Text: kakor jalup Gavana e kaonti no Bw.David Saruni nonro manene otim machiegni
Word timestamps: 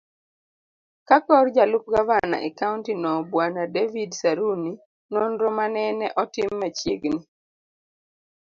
kakor 1.07 1.45
jalup 1.55 1.85
Gavana 1.93 2.37
e 2.47 2.49
kaonti 2.59 2.91
no 3.03 3.11
Bw.David 3.31 4.11
Saruni 4.21 4.73
nonro 5.13 5.47
manene 5.57 6.05
otim 6.21 6.49
machiegni 6.61 7.19